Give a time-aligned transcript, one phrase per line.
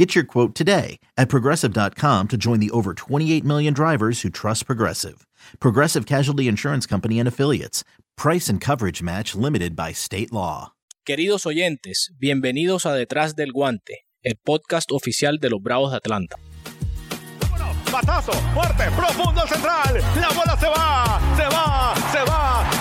[0.00, 4.64] Get your quote today at progressive.com to join the over 28 million drivers who trust
[4.64, 5.26] Progressive.
[5.60, 7.84] Progressive Casualty Insurance Company and Affiliates.
[8.16, 10.72] Price and coverage match limited by state law.
[11.04, 16.36] Queridos oyentes, bienvenidos a Detrás del Guante, el podcast oficial de los Bravos de Atlanta.
[17.92, 20.00] Batazo, fuerte, profundo central.
[20.18, 22.79] La bola se va, se va, se va,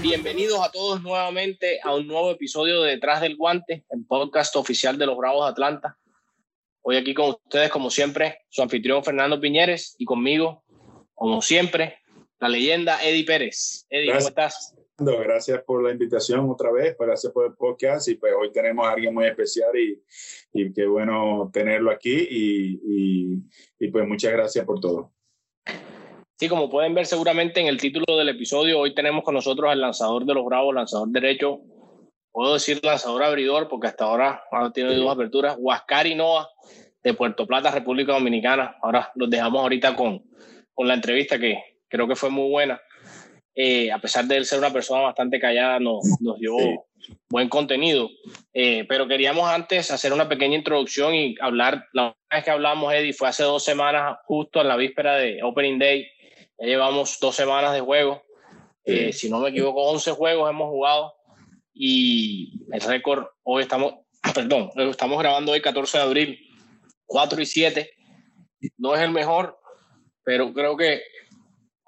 [0.00, 4.96] Bienvenidos a todos nuevamente a un nuevo episodio de Detrás del Guante, el podcast oficial
[4.96, 5.98] de los Bravos de Atlanta.
[6.80, 10.64] Hoy aquí con ustedes, como siempre, su anfitrión Fernando Piñeres y conmigo,
[11.14, 11.98] como siempre,
[12.40, 13.86] la leyenda Eddie Pérez.
[13.90, 14.74] Eddie, ¿cómo estás?
[14.96, 18.92] Gracias por la invitación otra vez, gracias por el podcast y pues hoy tenemos a
[18.92, 20.02] alguien muy especial y,
[20.54, 23.42] y qué bueno tenerlo aquí y, y,
[23.78, 25.12] y pues muchas gracias por todo.
[26.38, 29.80] Sí, como pueden ver seguramente en el título del episodio, hoy tenemos con nosotros al
[29.80, 31.60] lanzador de los Bravos, lanzador derecho,
[32.30, 36.50] puedo decir lanzador abridor porque hasta ahora ha tenido dos aperturas, Huascar Noa
[37.02, 38.76] de Puerto Plata, República Dominicana.
[38.82, 40.24] Ahora los dejamos ahorita con,
[40.74, 41.56] con la entrevista que
[41.88, 42.78] creo que fue muy buena.
[43.54, 47.14] Eh, a pesar de él ser una persona bastante callada, nos, nos dio sí.
[47.30, 48.10] buen contenido.
[48.52, 52.92] Eh, pero queríamos antes hacer una pequeña introducción y hablar, la última vez que hablamos,
[52.92, 56.06] Eddie, fue hace dos semanas, justo en la víspera de Opening Day.
[56.58, 58.22] Ya llevamos dos semanas de juego.
[58.84, 61.12] Eh, si no me equivoco, 11 juegos hemos jugado
[61.74, 63.94] y el récord, hoy estamos,
[64.34, 66.38] perdón, estamos grabando hoy 14 de abril,
[67.04, 67.90] 4 y 7.
[68.78, 69.58] No es el mejor,
[70.24, 71.02] pero creo que,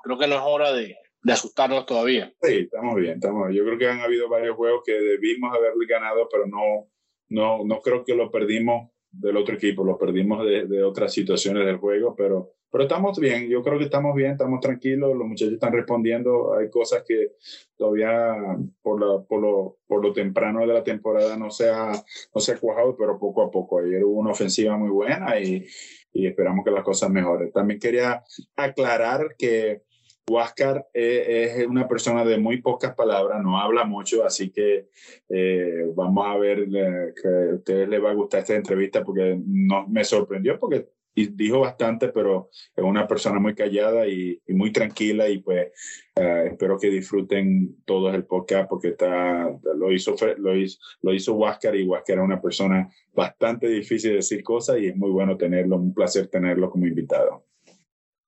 [0.03, 2.33] creo que no es hora de, de asustarnos todavía.
[2.43, 3.59] Sí, estamos bien, estamos bien.
[3.59, 6.89] Yo creo que han habido varios juegos que debimos haberle ganado, pero no,
[7.29, 11.65] no, no creo que lo perdimos del otro equipo, lo perdimos de, de, otras situaciones
[11.65, 15.55] del juego, pero, pero estamos bien, yo creo que estamos bien, estamos tranquilos, los muchachos
[15.55, 17.33] están respondiendo, hay cosas que
[17.77, 18.37] todavía
[18.83, 21.93] por, la, por, lo, por lo temprano de la temporada no se, ha,
[22.35, 25.67] no se ha cuajado, pero poco a poco, ayer hubo una ofensiva muy buena y,
[26.13, 27.53] y esperamos que las cosas mejoren.
[27.53, 28.23] También quería
[28.57, 29.83] aclarar que
[30.29, 34.89] Huáscar es una persona de muy pocas palabras, no habla mucho, así que
[35.29, 39.39] eh, vamos a ver eh, que a ustedes les va a gustar esta entrevista porque
[39.43, 40.89] no, me sorprendió porque
[41.27, 45.69] dijo bastante, pero es una persona muy callada y, y muy tranquila y pues
[46.17, 51.35] uh, espero que disfruten todos el podcast porque está, lo hizo, lo hizo, lo hizo
[51.35, 55.37] Huáscar y Huáscar era una persona bastante difícil de decir cosas y es muy bueno
[55.37, 57.45] tenerlo, un placer tenerlo como invitado.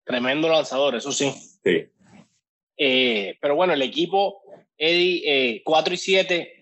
[0.04, 1.30] Tremendo lanzador, eso sí.
[1.62, 1.86] Sí.
[2.76, 4.42] Eh, pero bueno, el equipo,
[4.76, 6.52] Eddie, eh, 4 y 7,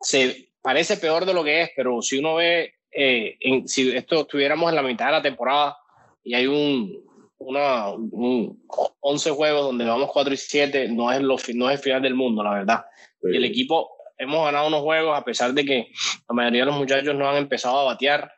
[0.00, 4.22] se parece peor de lo que es, pero si uno ve, eh, en, si esto
[4.22, 5.76] estuviéramos en la mitad de la temporada
[6.24, 7.04] y hay un,
[7.38, 8.62] una, un
[9.00, 12.14] 11 juegos donde vamos 4 y 7, no es, lo, no es el final del
[12.14, 12.84] mundo, la verdad.
[13.22, 13.28] Sí.
[13.32, 15.88] Y el equipo, hemos ganado unos juegos a pesar de que
[16.28, 18.32] la mayoría de los muchachos no han empezado a batear.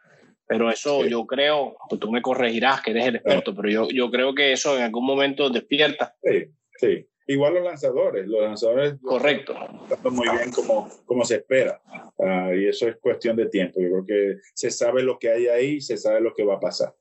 [0.47, 1.11] Pero eso sí.
[1.11, 4.53] yo creo, pues tú me corregirás que eres el experto, pero yo, yo creo que
[4.53, 6.17] eso en algún momento despierta.
[6.25, 6.47] Sí,
[6.77, 7.07] sí.
[7.31, 8.95] Igual los lanzadores, los lanzadores.
[9.01, 9.55] Correcto.
[9.89, 11.81] Están muy bien como, como se espera.
[12.17, 13.81] Uh, y eso es cuestión de tiempo.
[13.81, 16.61] Yo creo que se sabe lo que hay ahí, se sabe lo que va a
[16.61, 16.93] pasar.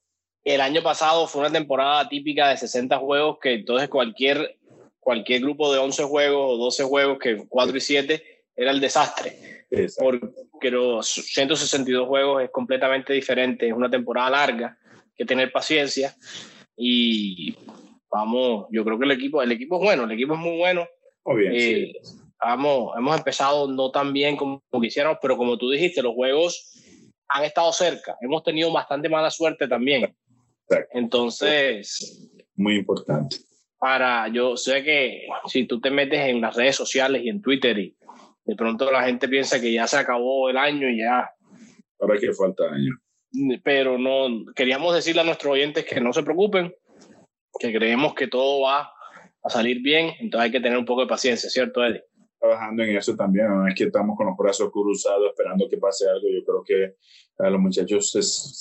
[0.44, 4.60] El año pasado fue una temporada típica de 60 juegos que entonces cualquier,
[5.00, 8.24] cualquier grupo de 11 juegos o 12 juegos, que 4 y 7,
[8.56, 9.66] era el desastre.
[9.72, 10.32] Exacto.
[10.52, 13.68] Porque los 162 juegos es completamente diferente.
[13.68, 16.16] Es una temporada larga, hay que tener paciencia.
[16.78, 17.58] Y
[18.12, 20.88] vamos, yo creo que el equipo, el equipo es bueno, el equipo es muy bueno.
[21.25, 22.20] Muy bien, eh, sí.
[22.40, 26.75] vamos, hemos empezado no tan bien como quisiéramos, pero como tú dijiste, los juegos
[27.28, 28.18] han estado cerca.
[28.22, 30.16] Hemos tenido bastante mala suerte también.
[30.63, 30.98] Exacto.
[30.98, 32.30] Entonces.
[32.56, 33.38] Muy importante.
[33.78, 37.78] Para, yo sé que si tú te metes en las redes sociales y en Twitter
[37.78, 37.95] y
[38.44, 41.30] de pronto la gente piensa que ya se acabó el año y ya.
[42.00, 42.98] Ahora que falta año.
[43.63, 46.74] Pero no, queríamos decirle a nuestros oyentes que no se preocupen,
[47.57, 48.92] que creemos que todo va
[49.44, 52.04] a salir bien, entonces hay que tener un poco de paciencia, ¿cierto, Eddie?
[52.40, 56.10] Trabajando en eso también, no es que estamos con los brazos cruzados esperando que pase
[56.10, 56.96] algo, yo creo que
[57.44, 58.12] uh, los muchachos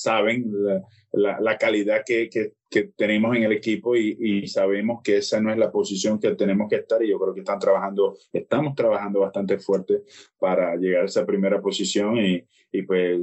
[0.01, 0.83] saben la,
[1.13, 5.41] la, la calidad que, que, que tenemos en el equipo y, y, sabemos que esa
[5.41, 8.75] no es la posición que tenemos que estar y yo creo que están trabajando, estamos
[8.75, 10.03] trabajando bastante fuerte
[10.39, 13.19] para llegar a esa primera posición y, y pues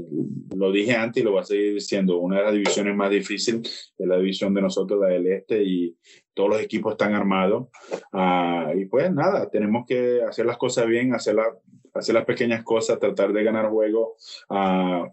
[0.55, 3.93] lo dije antes y lo voy a seguir diciendo, una de las divisiones más difíciles
[3.97, 5.95] es la división de nosotros, la del este y
[6.33, 7.67] todos los equipos están armados.
[8.11, 11.45] Uh, y pues nada, tenemos que hacer las cosas bien, hacer, la,
[11.93, 15.05] hacer las pequeñas cosas, tratar de ganar juegos uh,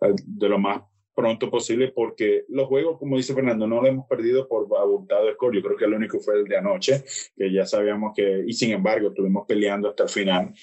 [0.00, 0.82] de lo más
[1.14, 5.56] pronto posible porque los juegos, como dice Fernando, no lo hemos perdido por abultado score.
[5.56, 7.04] Yo creo que el único fue el de anoche,
[7.36, 10.54] que ya sabíamos que, y sin embargo, estuvimos peleando hasta el final.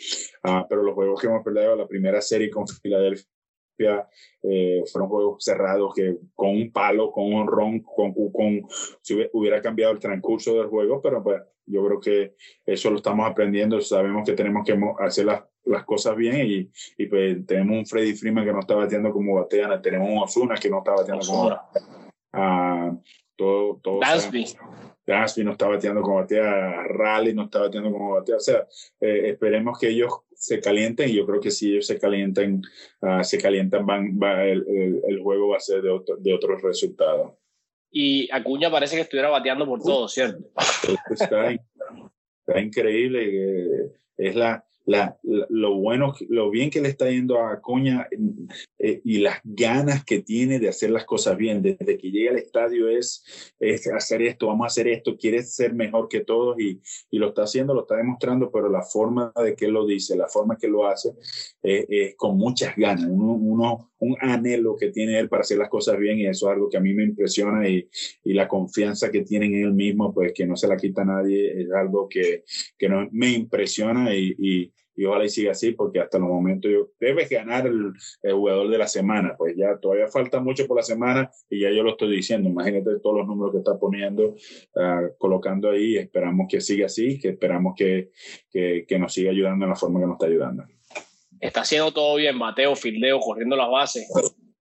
[0.44, 3.28] Uh, pero los juegos que hemos perdido, la primera serie con Filadelfia,
[4.44, 8.62] eh, fueron juegos cerrados que con un palo, con un ron, con, con,
[9.02, 12.36] si hubiera cambiado el transcurso del juego, pero pues yo creo que
[12.66, 17.06] eso lo estamos aprendiendo, sabemos que tenemos que hacer las, las cosas bien y, y,
[17.06, 20.70] pues tenemos un Freddy Freeman que no está batiendo como batean, tenemos un Osuna que
[20.70, 23.04] no está bateando como uh,
[23.36, 24.46] todo, todo Dansby.
[25.06, 28.68] Dansby no está bateando como batea, Raleigh no está bateando como batea, o sea,
[29.00, 32.62] eh, esperemos que ellos se calienten y yo creo que si ellos se calientan,
[33.02, 36.34] uh, se calientan, van, va, el, el, el, juego va a ser de otro, de
[36.34, 37.38] otro resultado.
[37.92, 40.50] Y Acuña parece que estuviera bateando por todo, ¿cierto?
[41.10, 43.92] Está, está increíble.
[44.18, 48.08] Es la, la, la, lo bueno, lo bien que le está yendo a Acuña
[48.80, 51.62] eh, y las ganas que tiene de hacer las cosas bien.
[51.62, 55.76] Desde que llega al estadio es, es, hacer esto, vamos a hacer esto, quiere ser
[55.76, 56.82] mejor que todos y,
[57.12, 60.28] y, lo está haciendo, lo está demostrando, pero la forma de que lo dice, la
[60.28, 61.10] forma que lo hace,
[61.62, 65.70] eh, es con muchas ganas, uno, uno, un anhelo que tiene él para hacer las
[65.70, 67.88] cosas bien y eso es algo que a mí me impresiona y,
[68.24, 71.06] y la confianza que tiene en él mismo, pues que no se la quita a
[71.06, 72.44] nadie, es algo que,
[72.76, 76.68] que no, me impresiona y, y y ojalá y siga así porque hasta el momento
[76.68, 80.76] yo debe ganar el, el, jugador de la semana pues ya todavía falta mucho por
[80.76, 84.36] la semana y ya yo lo estoy diciendo imagínate todos los números que está poniendo
[84.76, 88.12] uh, colocando ahí esperamos que siga así que esperamos que,
[88.52, 90.66] que, que, nos siga ayudando en la forma que nos está ayudando
[91.40, 94.06] está haciendo todo bien bateo fildeo corriendo las bases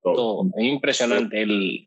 [0.00, 0.50] todo, todo.
[0.56, 1.84] es impresionante el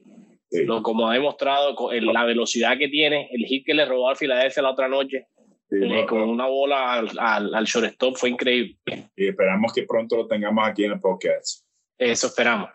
[0.53, 0.65] Sí.
[0.65, 4.17] Lo, como ha demostrado, el, la velocidad que tiene, el hit que le robó al
[4.17, 5.27] Filadelfia la otra noche,
[5.71, 8.75] Sí, eh, con una bola al, al, al, shortstop fue increíble.
[9.15, 11.63] Y esperamos que pronto lo tengamos aquí en el podcast.
[11.97, 12.69] Eso esperamos.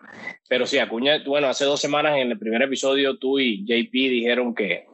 [0.49, 4.55] Pero sí, Acuña, bueno, hace dos semanas en el primer episodio tú y JP dijeron
[4.55, 4.85] que,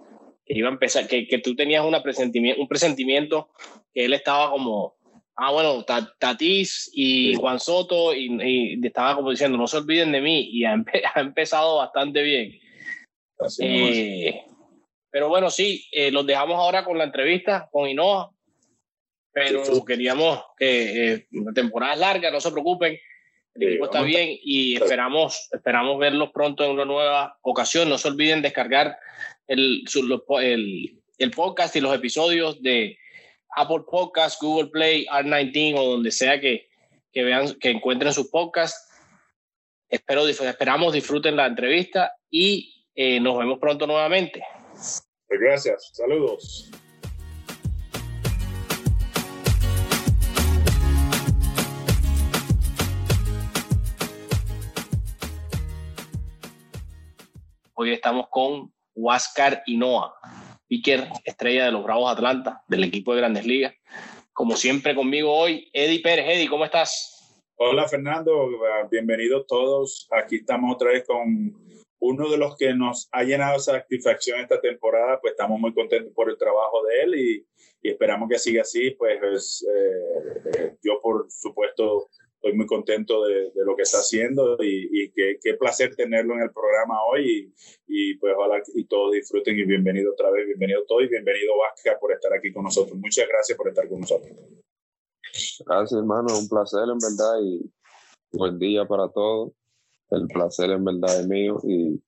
[0.45, 3.51] que iba a empezar, que, que tú tenías una presentimiento, un presentimiento
[3.93, 4.97] que él estaba como,
[5.37, 7.35] ah, bueno, Tatis y sí.
[7.35, 11.03] Juan Soto, y, y, estaba como diciendo, no se olviden de mí, y ha, empe
[11.15, 12.59] ha empezado bastante bien.
[13.59, 14.43] Eh,
[15.13, 18.31] pero bueno, sí, eh, los dejamos ahora con la entrevista con Hinoa.
[19.31, 22.97] Pero queríamos que eh, la temporada es larga, no se preocupen.
[23.53, 27.89] El equipo está bien y esperamos, esperamos verlos pronto en una nueva ocasión.
[27.89, 28.97] No se olviden descargar
[29.45, 29.83] el,
[30.41, 32.97] el, el podcast y los episodios de
[33.55, 36.69] Apple Podcast, Google Play, R19 o donde sea que,
[37.11, 38.89] que vean, que encuentren sus podcasts.
[39.89, 44.43] Espero, esperamos disfruten la entrevista y eh, nos vemos pronto nuevamente.
[45.29, 46.71] Gracias, saludos.
[57.75, 60.15] Hoy estamos con Huáscar Hinoa,
[60.67, 63.73] pitcher estrella de los Bravos Atlanta, del equipo de Grandes Ligas.
[64.31, 66.25] Como siempre conmigo hoy, Eddie Pérez.
[66.27, 67.13] Eddie, ¿cómo estás?
[67.55, 68.49] Hola Fernando,
[68.89, 70.07] bienvenidos todos.
[70.11, 71.62] Aquí estamos otra vez con
[72.03, 76.29] uno de los que nos ha llenado satisfacción esta temporada, pues estamos muy contentos por
[76.29, 77.47] el trabajo de él y,
[77.81, 78.91] esperamos que siga así.
[78.91, 85.53] Pues eh, yo, por supuesto, estoy muy contento de, lo que está haciendo y, qué,
[85.57, 87.53] placer tenerlo en el programa hoy
[87.87, 91.53] y, y, pues ojalá y todos disfruten y bienvenido otra vez, bienvenido todo y bienvenido
[91.57, 92.97] Vasca por estar aquí con nosotros.
[92.97, 94.31] Muchas gracias por estar con nosotros.
[95.65, 97.71] Gracias hermano, un placer en verdad y
[98.33, 99.53] buen día para todos
[100.13, 102.01] el placer en verdad es mío y,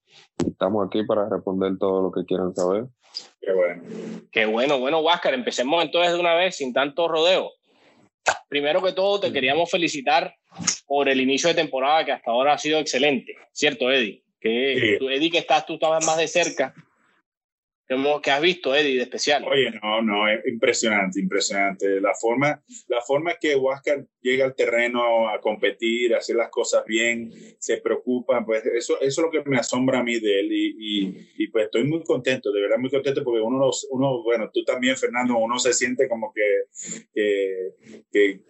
[0.43, 2.85] y, estamos aquí para responder todo lo que quieran saber.
[3.41, 3.83] Qué bueno.
[4.31, 4.79] Qué bueno.
[4.79, 7.51] Bueno, Huáscar, empecemos entonces de una vez sin tanto rodeo.
[8.50, 10.33] Primero que todo, te queríamos felicitar
[10.88, 14.24] por el inicio de temporada que hasta ahora ha sido excelente, ¿cierto, Eddie?
[14.39, 15.00] Que sí.
[15.00, 16.74] tú, Eddie, que estás tú estabas más de cerca,
[17.88, 19.46] ¿Qué has visto, Eddie, de especial?
[19.46, 22.01] Oye, no, no, es impresionante, impresionante.
[22.01, 26.84] La forma, la forma que Huáscar llega al terreno a competir, a hacer las cosas
[26.86, 30.51] bien, se preocupa, pues eso, eso es lo que me asombra a mí de él
[30.51, 34.50] y, y, y pues estoy muy contento, de verdad muy contento porque uno, uno bueno,
[34.51, 38.42] tú también, Fernando, uno se siente como que, que, que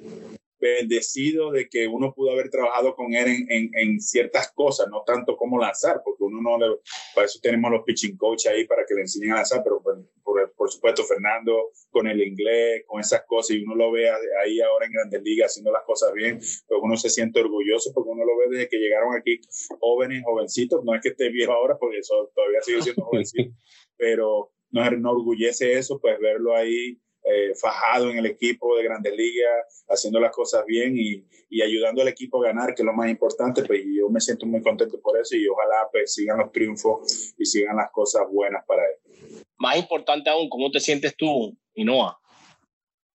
[0.73, 5.03] bendecido de que uno pudo haber trabajado con él en, en, en, ciertas cosas, no
[5.05, 6.77] tanto como lanzar, porque uno no le,
[7.13, 10.03] para eso tenemos los pitching coach ahí para que le enseñen a lanzar, pero por,
[10.23, 14.61] por, por, supuesto Fernando con el inglés, con esas cosas, y uno lo ve ahí
[14.61, 18.25] ahora en Grandes Ligas haciendo las cosas bien, pues uno se siente orgulloso porque uno
[18.25, 19.39] lo ve desde que llegaron aquí
[19.79, 23.53] jóvenes, jovencitos, no es que esté viejo ahora, porque eso todavía sigue siendo jovencito,
[23.97, 29.85] pero nos enorgullece eso, pues verlo ahí eh, fajado en el equipo de Grandes Ligas,
[29.89, 33.09] haciendo las cosas bien y, y, ayudando al equipo a ganar, que es lo más
[33.09, 37.33] importante, pues yo me siento muy contento por eso y ojalá pues sigan los triunfos
[37.37, 39.43] y sigan las cosas buenas para él.
[39.57, 42.19] Más importante aún, ¿cómo te sientes tú, Inoa?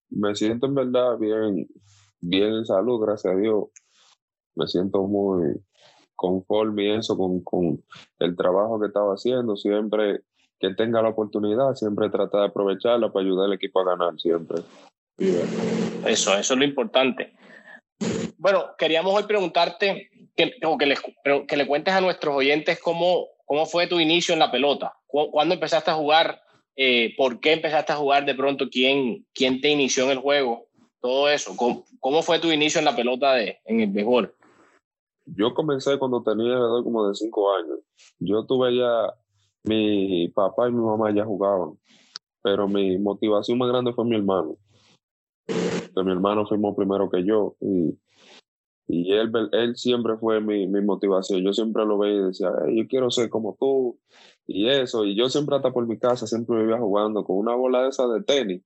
[0.09, 1.69] Me siento en verdad bien,
[2.21, 3.69] bien en salud, gracias a Dios.
[4.57, 5.55] Me siento muy
[6.17, 7.85] conforme y eso con, con
[8.19, 10.25] el trabajo que estaba haciendo, siempre
[10.61, 14.59] que tenga la oportunidad, siempre trata de aprovecharla para ayudar al equipo a ganar siempre.
[16.07, 17.33] Eso, eso es lo importante.
[18.37, 20.97] Bueno, queríamos hoy preguntarte que, que, le,
[21.47, 24.95] que le cuentes a nuestros oyentes cómo, cómo fue tu inicio en la pelota.
[25.07, 26.41] ¿Cuándo empezaste a jugar?
[26.77, 28.69] Eh, ¿Por qué empezaste a jugar de pronto?
[28.71, 30.67] ¿Quién, quién te inició en el juego?
[31.01, 31.57] Todo eso.
[31.57, 34.35] ¿Cómo, cómo fue tu inicio en la pelota de, en el béisbol?
[35.27, 37.79] Yo comencé cuando tenía como de cinco años.
[38.19, 39.15] Yo tuve ya
[39.65, 41.79] mi papá y mi mamá ya jugaban,
[42.43, 44.57] pero mi motivación más grande fue mi hermano.
[45.47, 47.99] Que mi hermano firmó primero que yo y,
[48.87, 51.43] y él, él siempre fue mi, mi motivación.
[51.43, 53.99] Yo siempre lo veía y decía, yo quiero ser como tú
[54.47, 55.05] y eso.
[55.05, 58.07] Y yo siempre hasta por mi casa siempre vivía jugando con una bola de esa
[58.09, 58.63] de tenis.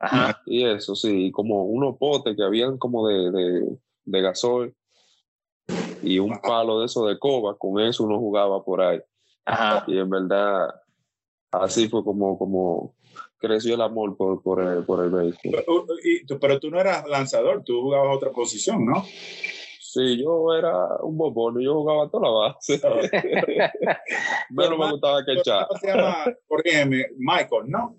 [0.00, 0.40] Ajá.
[0.46, 4.74] Y eso, sí, como unos potes que habían como de, de, de gasol
[6.02, 9.00] y un palo de eso de coba, con eso uno jugaba por ahí.
[9.48, 9.84] Ajá.
[9.86, 10.74] Y en verdad,
[11.50, 12.94] así fue como, como
[13.38, 15.40] creció el amor por, por el, por el béisbol.
[15.42, 19.04] Pero, y, pero tú no eras lanzador, tú jugabas otra posición, ¿no?
[19.80, 22.78] Sí, yo era un bobón, yo jugaba toda la base.
[24.50, 25.66] Menos me gustaba que echar.
[25.66, 26.24] ¿Cómo se llama?
[26.46, 27.96] Corrígeme, Michael, ¿no?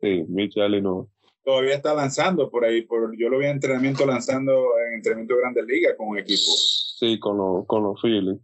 [0.00, 1.08] Sí, Michelle y no.
[1.42, 5.40] Todavía está lanzando por ahí, por, yo lo vi en entrenamiento lanzando en entrenamiento de
[5.40, 6.52] Grandes Ligas con un equipo.
[6.98, 8.38] Sí, con, lo, con los Phillies.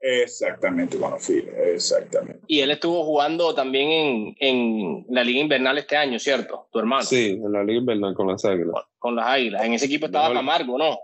[0.00, 2.40] Exactamente, con los Phillies, exactamente.
[2.46, 6.68] Y él estuvo jugando también en, en, la Liga Invernal este año, ¿cierto?
[6.72, 7.02] Tu hermano.
[7.02, 8.72] Sí, en la Liga Invernal con las Águilas.
[8.72, 9.62] Con, con las Águilas.
[9.62, 10.98] En ese equipo estaba Mejor, Camargo, ¿no?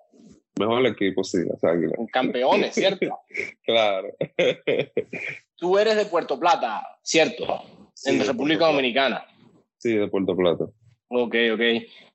[0.58, 1.94] Mejor equipo, sí, las Águilas.
[2.10, 3.18] Campeones, ¿cierto?
[3.64, 4.08] claro.
[5.56, 7.62] Tú eres de Puerto Plata, ¿cierto?
[7.92, 9.26] Sí, en la República Dominicana.
[9.76, 10.64] Sí, de Puerto Plata.
[11.08, 11.60] Ok, ok.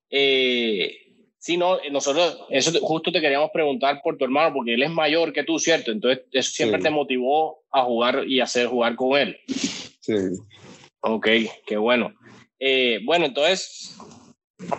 [0.09, 1.00] Eh,
[1.41, 5.33] Sí, no, nosotros, eso justo te queríamos preguntar por tu hermano, porque él es mayor
[5.33, 5.89] que tú, ¿cierto?
[5.89, 6.83] Entonces, eso siempre sí.
[6.83, 9.37] te motivó a jugar y hacer jugar con él.
[9.47, 10.13] Sí.
[11.01, 11.27] Ok,
[11.65, 12.13] qué bueno.
[12.59, 13.97] Eh, bueno, entonces,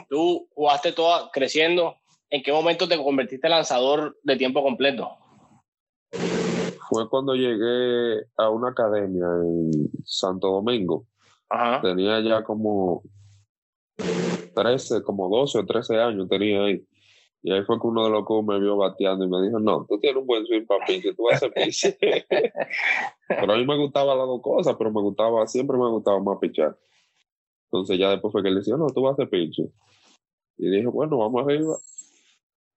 [0.08, 1.96] tú jugaste toda creciendo.
[2.30, 5.16] ¿En qué momento te convertiste en lanzador de tiempo completo?
[6.88, 11.06] Fue cuando llegué a una academia en Santo Domingo.
[11.50, 11.82] Ajá.
[11.82, 13.02] Tenía ya como
[14.54, 16.84] 13, como 12 o 13 años tenía ahí.
[17.44, 19.84] Y ahí fue que uno de los que me vio bateando y me dijo, no,
[19.88, 21.96] tú tienes un buen swing para pinche, tú vas a pitch.
[23.28, 26.38] pero a mí me gustaba las dos cosas, pero me gustaba, siempre me gustaba más
[26.40, 26.78] pichar.
[27.64, 29.58] Entonces ya después fue que le decía, no, tú vas a pitch.
[30.58, 31.76] Y dije, bueno, vamos arriba.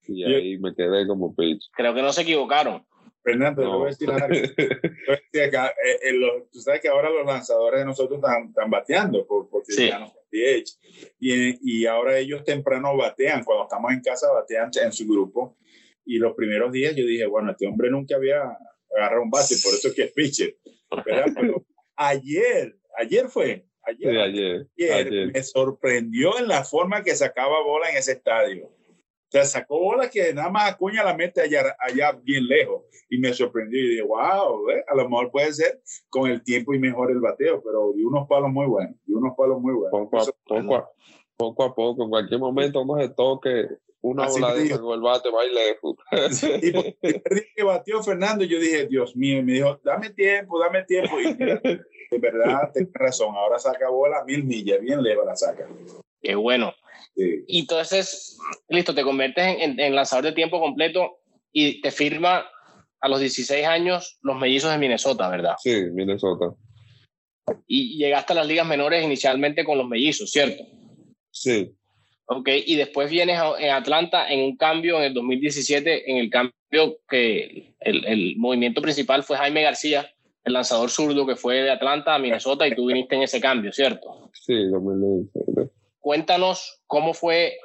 [0.08, 1.70] Y ahí me quedé como pitch.
[1.74, 2.84] Creo que no se equivocaron.
[3.26, 3.80] Fernando, no.
[3.80, 4.28] voy a decir algo.
[4.38, 9.50] eh, eh, lo, tú sabes que ahora los lanzadores de nosotros están, están bateando por,
[9.50, 9.88] porque sí.
[9.88, 10.78] ya no DH.
[11.20, 15.58] Y, y ahora ellos temprano batean, cuando estamos en casa batean en su grupo.
[16.06, 18.44] Y los primeros días yo dije, bueno, este hombre nunca había
[18.96, 20.56] agarrado un bate, por eso es que es pitcher.
[21.04, 21.66] Pero
[21.96, 27.64] ayer, ayer fue, ayer, sí, ayer, ayer, ayer, me sorprendió en la forma que sacaba
[27.64, 28.70] bola en ese estadio.
[29.36, 32.84] Sea, sacó bola que nada más Acuña la mete allá, allá bien lejos.
[33.10, 34.82] Y me sorprendió y dije, wow, ¿eh?
[34.88, 38.30] a lo mejor puede ser con el tiempo y mejor el bateo, pero dio unos
[38.30, 39.92] palos muy buenos, dio unos palos muy buenos.
[39.92, 40.90] Poco a, Eso, poco, a,
[41.36, 43.68] poco a poco, en cualquier momento uno se toque
[44.00, 45.98] una bola de con el bate, va y lejos.
[46.62, 50.58] y porque perdí que batió Fernando, yo dije, Dios mío, y me dijo, dame tiempo,
[50.60, 51.20] dame tiempo.
[51.20, 55.68] Y mira, de verdad, tienes razón, ahora saca bola mil millas, bien leve la saca.
[56.26, 56.74] Qué bueno.
[57.16, 57.44] Sí.
[57.48, 61.20] Y entonces, listo, te conviertes en, en, en, lanzador de tiempo completo
[61.52, 62.46] y te firma
[63.00, 65.54] a los 16 años los mellizos de Minnesota, ¿verdad?
[65.62, 66.56] Sí, Minnesota.
[67.68, 70.64] Y llegaste a las ligas menores inicialmente con los mellizos, ¿cierto?
[71.30, 71.72] Sí.
[72.26, 76.32] Ok, y después vienes a, en Atlanta en un cambio en el 2017, en el
[76.32, 80.10] cambio que el, el movimiento principal fue Jaime García,
[80.44, 83.72] el lanzador zurdo que fue de Atlanta a Minnesota y tú viniste en ese cambio,
[83.72, 84.32] ¿cierto?
[84.34, 85.75] Sí, 2017
[86.06, 87.58] cuéntanos cómo fue,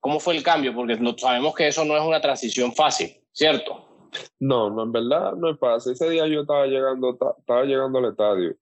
[0.00, 4.08] cómo fue el cambio, porque sabemos que eso no es una transición fácil, ¿cierto?
[4.40, 5.92] No, no, en verdad no es fácil.
[5.92, 8.56] Ese día yo estaba llegando, estaba llegando al estadio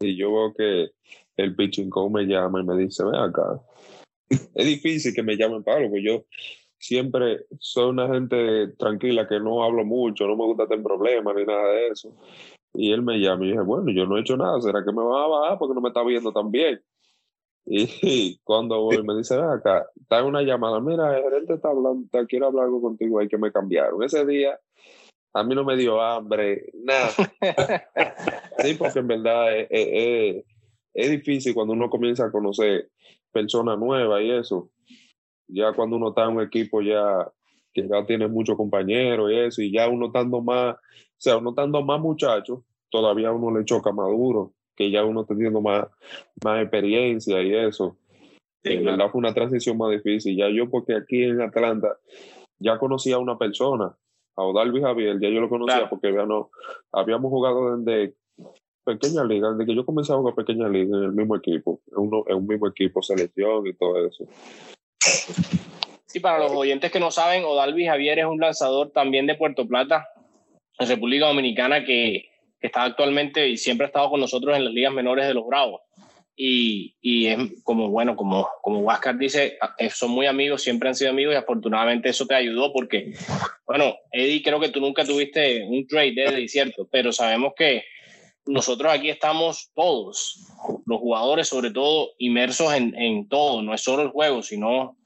[0.00, 0.90] y yo veo que
[1.36, 3.62] el pitching coach me llama y me dice, ven acá.
[4.56, 6.24] Es difícil que me llamen Pablo, porque yo
[6.76, 11.44] siempre soy una gente tranquila que no hablo mucho, no me gusta tener problemas ni
[11.44, 12.16] nada de eso.
[12.74, 15.04] Y él me llama y dije, bueno, yo no he hecho nada, ¿será que me
[15.04, 16.82] va a bajar porque no me está viendo tan bien?
[17.66, 21.70] Y cuando voy, me dice, ven acá, está en una llamada, mira, el gerente está
[21.70, 24.02] hablando, quiero hablar algo contigo, hay que me cambiaron.
[24.04, 24.58] Ese día
[25.34, 27.10] a mí no me dio hambre, nada.
[28.58, 30.44] sí, porque en verdad es,
[30.94, 32.88] es, difícil cuando uno comienza a conocer
[33.32, 34.70] personas nuevas y eso.
[35.48, 37.30] Ya cuando uno está en un equipo ya
[37.74, 41.50] que ya tiene muchos compañeros y eso, y ya uno estando más, o sea, uno
[41.50, 45.86] estando más muchachos, todavía uno le choca más duro, que ya uno teniendo más,
[46.44, 47.96] más experiencia y eso.
[48.62, 50.36] en verdad fue una transición más difícil.
[50.36, 51.96] Ya yo, porque aquí en Atlanta
[52.58, 53.96] ya conocía a una persona
[54.36, 56.50] a Odalvi Javier, ya yo lo conocía porque no,
[56.92, 58.14] habíamos jugado desde
[58.84, 61.98] pequeña liga, desde que yo comencé a jugar pequeña liga en el mismo equipo, en,
[61.98, 64.24] uno, en un mismo equipo, selección y todo eso.
[66.06, 69.66] Sí, para los oyentes que no saben, Odalvi Javier es un lanzador también de Puerto
[69.66, 70.06] Plata,
[70.78, 72.28] en República Dominicana, que,
[72.66, 75.80] está actualmente y siempre ha estado con nosotros en las ligas menores de los Bravos
[76.38, 80.94] y, y, es como, bueno, como, como Huáscar dice, eh, son muy amigos, siempre han
[80.94, 83.14] sido amigos y afortunadamente eso te ayudó porque,
[83.66, 86.86] bueno, Eddie, creo que tú nunca tuviste un trade, Eddie, ¿cierto?
[86.92, 87.84] Pero sabemos que
[88.44, 90.46] nosotros aquí estamos todos,
[90.84, 94.98] los jugadores sobre todo, inmersos en, en todo, no es solo el juego, sino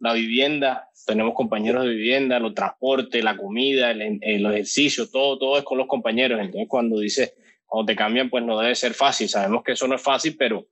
[0.00, 5.58] la vivienda, tenemos compañeros de vivienda, los transportes, la comida, el, el ejercicio, todo, todo
[5.58, 6.38] es con los compañeros.
[6.40, 7.34] Entonces, cuando dice
[7.68, 9.28] cuando te cambian, pues no debe ser fácil.
[9.28, 10.66] Sabemos que eso no es fácil, pero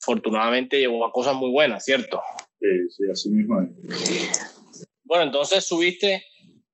[0.00, 2.20] afortunadamente llevó a cosas muy buenas, ¿cierto?
[2.60, 3.66] Sí, sí, así mismo
[5.04, 6.24] Bueno, entonces subiste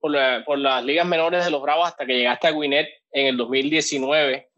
[0.01, 0.13] por,
[0.45, 4.49] por, las ligas menores de los Bravos hasta que llegaste a Gwinnett en el 2019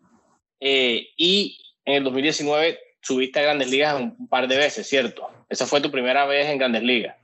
[0.60, 5.28] eh, y en el 2019 subiste a Grandes Ligas un par de veces, ¿cierto?
[5.50, 7.16] Esa fue tu primera vez en Grandes Ligas.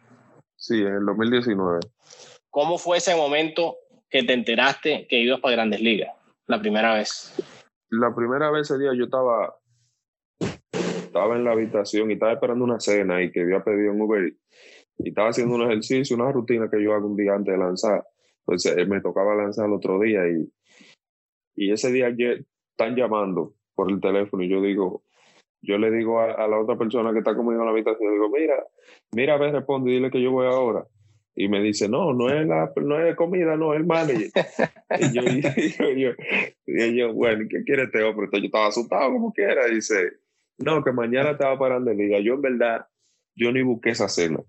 [0.60, 1.80] Sí, en el 2019.
[2.50, 3.76] ¿Cómo fue ese momento
[4.10, 6.10] que te enteraste que ibas para Grandes Ligas
[6.46, 7.34] la primera vez?
[7.90, 9.56] la primera vez ese día yo estaba,
[10.38, 14.32] estaba en la habitación y estaba esperando una cena y que había pedido un Uber
[14.98, 18.06] y estaba haciendo un ejercicio, una rutina que yo hago un día antes de lanzar.
[18.40, 20.52] Entonces eh, me tocaba lanzar el otro día y,
[21.56, 25.02] y ese día están llamando por el teléfono y yo digo,
[25.62, 28.30] yo le digo a, a, la otra persona que está conmigo en la habitación, digo,
[28.30, 28.54] mira,
[29.12, 30.84] mira, a ver, responde, dile que yo voy ahora
[31.34, 34.30] y me dice, no, no es la no es comida, no, es el manager.
[35.00, 38.26] y, yo, y, yo, yo, bueno, ¿qué quiere este hombre?
[38.26, 39.68] Entonces yo estaba asustado como quiera.
[39.68, 40.12] Y dice,
[40.58, 41.92] no, que mañana estaba parando.
[41.92, 42.86] Y diga, yo en verdad,
[43.34, 44.40] yo ni busqué esa cena.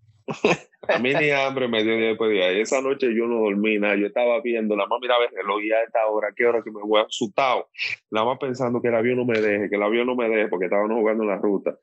[0.87, 2.61] A mí ni hambre me dio después de ahí.
[2.61, 3.95] Esa noche yo no dormí nada.
[3.95, 6.71] Yo estaba viendo, la más miraba el reloj y a esta hora, ¿qué hora que
[6.71, 7.69] me voy asustado?
[8.09, 10.47] Nada más pensando que el avión no me deje, que el avión no me deje
[10.47, 11.77] porque estábamos jugando en la ruta.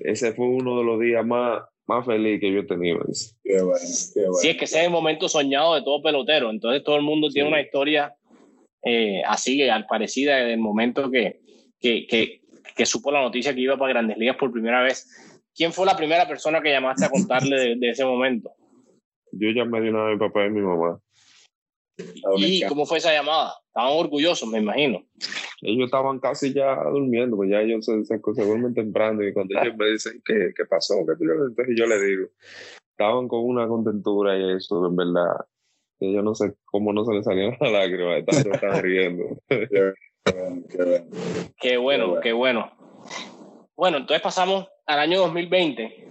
[0.00, 3.00] Ese fue uno de los días más más feliz que yo he tenido.
[3.42, 3.78] Qué bueno,
[4.14, 4.34] qué bueno.
[4.34, 6.50] Sí, es que ese es el momento soñado de todo pelotero.
[6.50, 8.14] Entonces todo el mundo tiene una historia
[8.84, 11.40] eh, así, al parecida del momento que,
[11.80, 12.42] que, que,
[12.76, 15.08] que, supo la noticia que iba para Grandes Ligas por primera vez.
[15.60, 18.50] ¿Quién fue la primera persona que llamaste a contarle de, ese momento?
[19.30, 20.98] Yo llamé de una vez a mi papá y mi mamá.
[22.38, 23.52] ¿Y cómo fue esa llamada?
[23.66, 25.04] Estaban orgullosos, me imagino.
[25.60, 29.76] Ellos estaban casi ya durmiendo, pues ya ellos se, se, vuelven temprano y cuando ellos
[29.76, 32.28] me dicen qué, qué pasó, entonces yo les digo,
[32.92, 35.44] estaban con una contentura y eso, en verdad,
[35.98, 39.24] que yo no sé cómo no se les salieron las lágrimas, estaban, estaban riendo.
[41.60, 42.72] qué bueno, qué bueno.
[43.76, 46.08] Bueno, entonces pasamos al año 2020,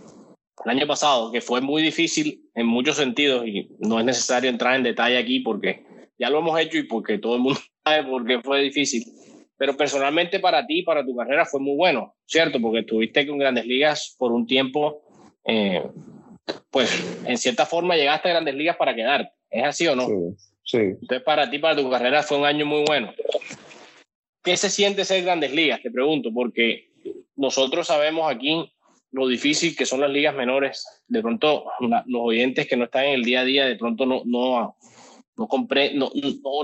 [0.66, 4.76] el año pasado, que fue muy difícil en muchos sentidos y no es necesario entrar
[4.76, 5.86] en detalle aquí porque
[6.18, 9.04] ya lo hemos hecho y porque todo el mundo sabe por qué fue difícil.
[9.58, 12.62] Pero personalmente para ti, para tu carrera fue muy bueno, ¿cierto?
[12.62, 15.02] Porque estuviste con Grandes Ligas por un tiempo,
[15.44, 15.84] eh,
[16.72, 19.32] pues en cierta forma llegaste a Grandes Ligas para quedarte.
[19.50, 20.08] ¿Es así o no?
[20.08, 20.14] Sí,
[20.64, 20.78] sí.
[20.78, 23.14] Entonces para ti, para tu carrera fue un año muy bueno.
[24.42, 25.82] ¿Qué se siente ser Grandes Ligas?
[25.82, 26.89] Te pregunto, porque
[27.40, 28.72] nosotros sabemos aquí
[29.12, 30.86] lo difícil que son las ligas menores.
[31.08, 34.22] De pronto, los oyentes que no están en el día a día, de pronto no,
[34.26, 34.76] no,
[35.38, 36.12] no, compre, no,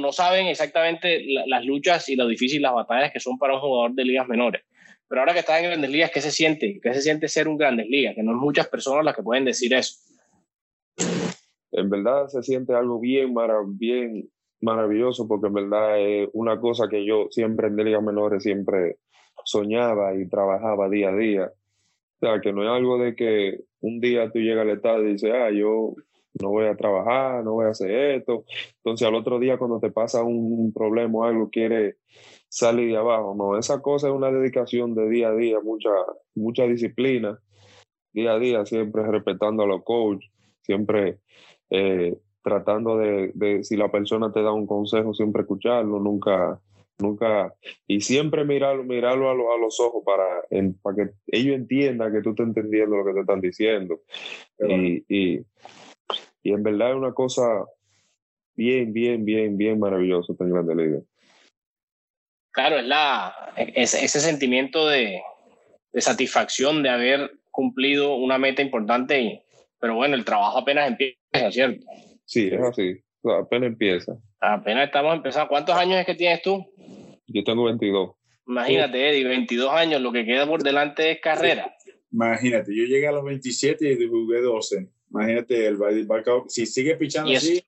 [0.02, 3.94] no, saben exactamente las luchas y lo difícil las batallas que son para un jugador
[3.94, 4.64] de ligas menores.
[5.08, 6.80] Pero ahora que estás en grandes ligas, ¿qué se siente?
[6.82, 8.16] ¿Qué se siente ser un grandes ligas?
[8.16, 9.96] Que no es muchas personas las que pueden decir eso.
[11.72, 13.34] En verdad se siente algo bien,
[13.78, 14.30] bien
[14.62, 18.98] maravilloso porque en verdad es una cosa que yo siempre en ligas menores siempre
[19.44, 21.52] soñaba y trabajaba día a día
[22.26, 25.32] sea, que no es algo de que un día tú llegas al estado y dices,
[25.34, 25.94] ah, yo
[26.42, 28.46] no voy a trabajar, no voy a hacer esto.
[28.78, 31.98] Entonces al otro día cuando te pasa un problema o algo, quiere
[32.50, 33.36] salir de abajo.
[33.38, 35.90] No, esa cosa es una dedicación de día a día, mucha,
[36.36, 37.40] mucha disciplina,
[38.12, 40.30] día a día, siempre respetando a los coaches,
[40.62, 41.20] siempre
[41.70, 46.62] eh, tratando de, si la persona te da un consejo, siempre escucharlo, nunca
[47.00, 47.54] nunca,
[47.88, 50.26] y siempre mirarlo, mirarlo a, los ojos para,
[50.82, 54.02] para que ellos entiendan que tú estás entendiendo lo que te están diciendo.
[54.60, 55.46] Y, y,
[56.44, 57.66] y, en verdad es una cosa
[58.56, 61.00] bien, bien, bien, bien maravillosa tan grande liga.
[62.52, 65.22] Claro, es la, ese, ese sentimiento de,
[65.92, 69.42] de, satisfacción de haber cumplido una meta importante, y,
[69.80, 71.86] pero bueno, el trabajo apenas empieza, ¿cierto?
[72.24, 74.18] Sí, es así, apenas empieza.
[74.54, 75.50] Apenas estamos empezando.
[75.50, 76.66] ¿Cuántos años es que tienes tú?
[77.28, 78.12] Yo tengo 22.
[78.48, 81.76] Imagínate, Eddie, 22 años, lo que queda por delante es carrera.
[82.12, 84.88] Imagínate, yo llegué a los 27 y jugué 12.
[85.10, 85.78] Imagínate, el
[86.48, 87.64] si sigue pichando así,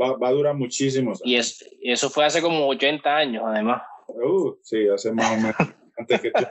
[0.00, 1.62] va, va, a durar muchísimos años.
[1.80, 3.82] Y, eso fue hace como 80 años, además.
[4.08, 5.56] Uh, sí, hace más o menos.
[5.98, 6.44] antes que tú.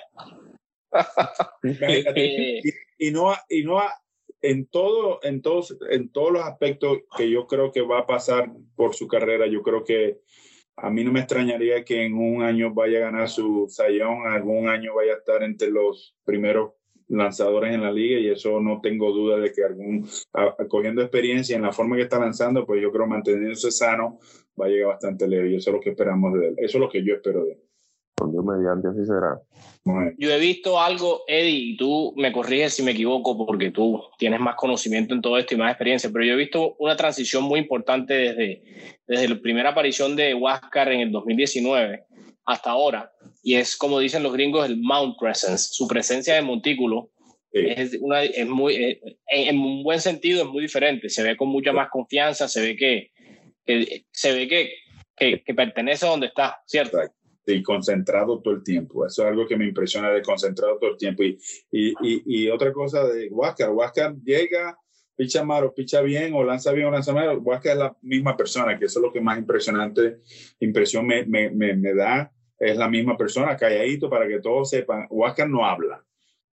[1.63, 3.81] Imagínate, y, y, no, y no
[4.49, 8.51] en todo, en todos, en todos los aspectos que yo creo que va a pasar
[8.75, 10.19] por su carrera, yo creo que
[10.77, 14.67] a mí no me extrañaría que en un año vaya a ganar su sayón, algún
[14.67, 16.73] año vaya a estar entre los primeros
[17.07, 20.07] lanzadores en la liga y eso no tengo duda de que algún,
[20.67, 24.19] cogiendo experiencia en la forma que está lanzando, pues yo creo manteniéndose sano
[24.59, 26.55] va a llegar bastante lejos y eso es lo que esperamos de él.
[26.57, 27.59] Eso es lo que yo espero de él.
[28.17, 29.41] Con Dios mediante así será.
[30.17, 34.39] Yo he visto algo, Eddie, y tú me corriges si me equivoco porque tú tienes
[34.39, 37.59] más conocimiento en todo esto y más experiencia, pero yo he visto una transición muy
[37.59, 38.63] importante desde,
[39.05, 42.05] desde la primera aparición de Huáscar en el 2019
[42.45, 43.11] hasta ahora,
[43.43, 47.09] y es como dicen los gringos el Mount Presence, su presencia de montículo
[47.51, 51.49] es, una, es muy, eh, en, un buen sentido es muy diferente, se ve con
[51.49, 53.11] mucha más confianza, se ve que,
[53.65, 54.73] que se ve que,
[55.15, 56.97] que, que, pertenece a donde está, ¿cierto?
[57.53, 59.05] Y concentrado todo el tiempo.
[59.05, 61.23] Eso es algo que me impresiona de concentrado todo el tiempo.
[61.23, 61.37] Y,
[61.71, 64.77] y, y, otra cosa de Huáscar, Huáscar llega,
[65.15, 68.35] picha mal o picha bien o lanza bien o lanza mal, Huáscar es la misma
[68.35, 70.19] persona, que eso es lo que más impresionante,
[70.59, 75.49] impresión me, me, me, da, es la misma persona, calladito para que todos sepan, Huáscar
[75.49, 76.03] no habla.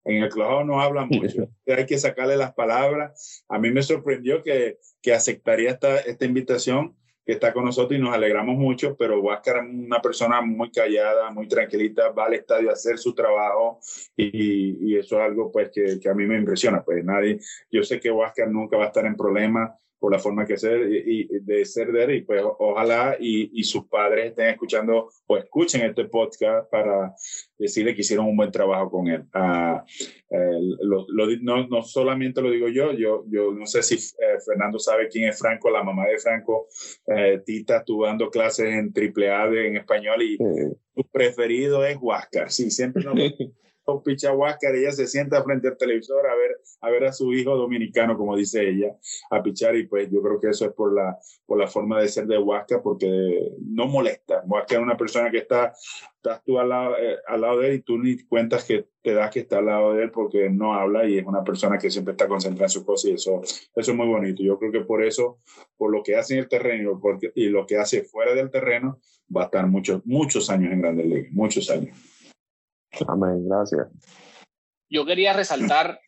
[0.05, 1.49] En el club no habla mucho.
[1.67, 3.43] Hay que sacarle las palabras.
[3.47, 6.95] A mí me sorprendió que, que aceptaría esta, esta invitación
[7.31, 11.47] está con nosotros y nos alegramos mucho, pero Huáscar es una persona muy callada, muy
[11.47, 13.79] tranquilita, va al estadio a hacer su trabajo
[14.15, 16.83] y, y eso es algo pues que, que, a mí me impresiona.
[16.83, 17.39] Pues nadie,
[17.71, 20.89] yo sé que Huáscar nunca va a estar en problemas por la forma que ser
[20.89, 25.37] y, de ser de él y pues ojalá y, y, sus padres estén escuchando o
[25.37, 27.13] escuchen este podcast para
[27.57, 29.25] decirle que hicieron un buen trabajo con él.
[29.33, 29.79] Uh,
[30.81, 34.79] lo, lo, no, no, solamente lo digo yo, yo, yo no sé si eh, Fernando
[34.79, 36.67] sabe quién es Franco, la mamá de Franco,
[37.07, 42.71] eh, Tita estuvo dando clases en AAA en español y su preferido es Huáscar, sí,
[42.71, 43.15] siempre nos
[44.03, 47.55] picha Huáscar, ella se sienta frente al televisor a ver, a ver a su hijo
[47.55, 48.95] dominicano, como dice ella,
[49.29, 52.07] a pichar y pues yo creo que eso es por la, por la forma de
[52.07, 53.07] ser de Huáscar, porque
[53.59, 54.43] no molesta.
[54.45, 55.73] Huáscar es una persona que está,
[56.15, 59.13] estás tú al lado, eh, al lado de él y tú ni cuentas que te
[59.13, 61.89] das que está al lado de él porque no habla y es una persona que
[61.89, 64.43] siempre está concentrada en su cosa y eso, eso es muy bonito.
[64.43, 65.39] Yo creo que por eso,
[65.77, 68.99] por lo que hace en el terreno porque, y lo que hace fuera del terreno,
[69.35, 71.95] va a estar muchos, muchos años en Grandes Ligas, muchos años.
[73.07, 73.87] Amén, gracias.
[74.89, 75.99] Yo quería resaltar,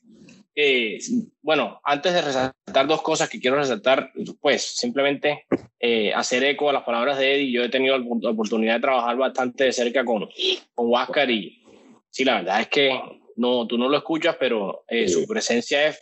[0.55, 0.97] eh,
[1.41, 5.45] bueno, antes de resaltar dos cosas que quiero resaltar, pues simplemente
[5.79, 7.51] eh, hacer eco a las palabras de Eddie.
[7.51, 10.27] Yo he tenido la oportunidad de trabajar bastante de cerca con,
[10.73, 11.63] con Huáscar y
[12.09, 12.99] sí, la verdad es que
[13.35, 15.99] no, tú no lo escuchas, pero eh, su presencia es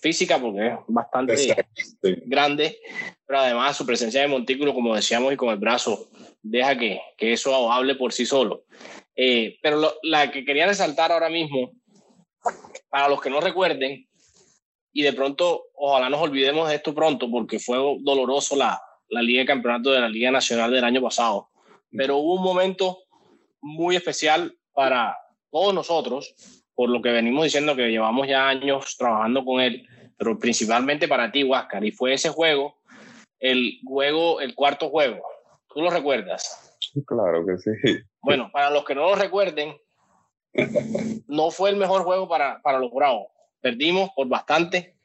[0.00, 1.52] física porque es bastante sí.
[2.26, 2.78] grande,
[3.26, 6.08] pero además su presencia de montículo, como decíamos, y con el brazo,
[6.42, 8.64] deja que, que eso hable por sí solo.
[9.14, 11.72] Eh, pero lo, la que quería resaltar ahora mismo,
[12.88, 14.06] para los que no recuerden,
[14.92, 19.40] y de pronto, ojalá nos olvidemos de esto pronto, porque fue doloroso la, la Liga
[19.40, 21.50] de Campeonato de la Liga Nacional del año pasado,
[21.90, 22.98] pero hubo un momento
[23.60, 25.16] muy especial para
[25.50, 26.34] todos nosotros,
[26.74, 31.30] por lo que venimos diciendo que llevamos ya años trabajando con él, pero principalmente para
[31.30, 32.78] ti, Huáscar, y fue ese juego,
[33.38, 35.22] el juego, el cuarto juego.
[35.68, 36.61] ¿Tú lo recuerdas?
[37.06, 37.70] Claro que sí.
[38.20, 39.76] Bueno, para los que no lo recuerden,
[41.26, 43.28] no fue el mejor juego para, para los Bravos.
[43.60, 44.96] Perdimos por bastante,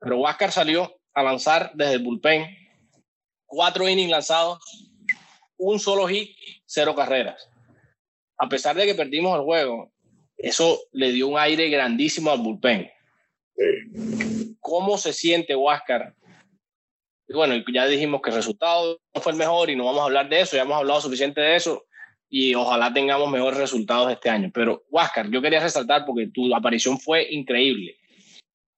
[0.00, 2.46] pero Huáscar salió a lanzar desde el bullpen.
[3.46, 4.58] Cuatro innings lanzados,
[5.56, 7.48] un solo hit, cero carreras.
[8.38, 9.92] A pesar de que perdimos el juego,
[10.36, 12.90] eso le dio un aire grandísimo al bullpen.
[13.56, 14.56] Sí.
[14.60, 16.14] ¿Cómo se siente Huáscar?
[17.28, 20.28] Bueno, ya dijimos que el resultado no fue el mejor y no vamos a hablar
[20.28, 21.84] de eso, ya hemos hablado suficiente de eso
[22.28, 24.50] y ojalá tengamos mejores resultados este año.
[24.54, 27.96] Pero Huáscar, yo quería resaltar porque tu aparición fue increíble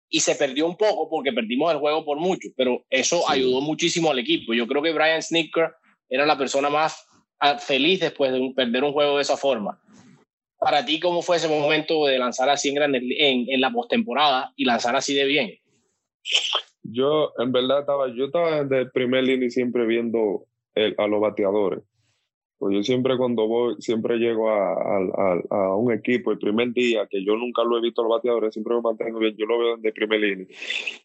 [0.09, 3.25] y se perdió un poco porque perdimos el juego por mucho, pero eso Sí.
[3.29, 4.55] ayudó muchísimo al equipo.
[4.55, 5.71] Yo creo que Brian Snicker
[6.09, 7.05] era la persona más
[7.41, 9.79] ah, feliz después de un- perder un juego de esa forma.
[10.59, 14.65] Para ti, ¿cómo fue ese momento de lanzar así en, en, en la postemporada y
[14.65, 15.55] lanzar así de bien?
[16.91, 21.81] Yo, en verdad, estaba, yo estaba de primer línea siempre viendo el- a los bateadores.
[22.59, 25.09] Pues yo siempre cuando voy, siempre llego a, a-
[25.51, 28.17] a- a un equipo el primer día, que yo nunca lo he visto a los
[28.17, 30.47] bateadores, siempre me mantengo bien, yo lo veo de primer línea.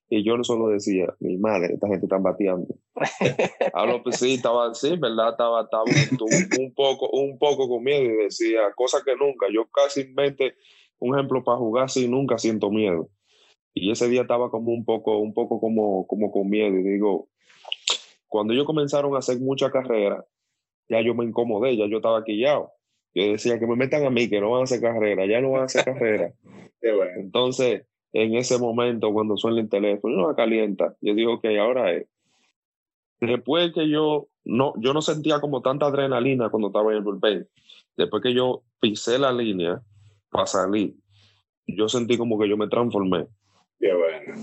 [0.10, 2.74] Y yo no solo decía, mi madre, esta gente está bateando.
[3.74, 5.32] a lo que sí, estaba así, ¿verdad?
[5.32, 9.68] Estaba, estaba un, un poco, un poco con miedo y decía, cosas que nunca, yo
[9.68, 10.56] casi mente,
[10.98, 13.10] un ejemplo para jugar así, nunca siento miedo.
[13.74, 16.78] Y ese día estaba como un poco, un poco como, como con miedo.
[16.78, 17.28] Y digo,
[18.28, 20.26] cuando ellos comenzaron a hacer mucha carrera,
[20.90, 22.72] ya yo me incomodé, ya yo estaba quillado.
[23.16, 25.52] Yo decía que me metan a mí, que no van a hacer carrera, ya no
[25.52, 26.34] van a hacer carrera.
[26.84, 27.12] Bueno.
[27.16, 30.98] Entonces, en ese momento, cuando suena el teléfono, no me calienta.
[31.00, 32.08] Yo digo, ok, ahora es.
[33.22, 37.48] Después que yo no, yo no sentía como tanta adrenalina cuando estaba en el bullpen.
[37.96, 39.82] Después que yo pisé la línea
[40.30, 40.96] para salir,
[41.68, 43.28] yo sentí como que yo me transformé.
[43.84, 44.34] Qué bueno.